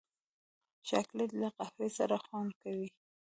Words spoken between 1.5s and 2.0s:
قهوې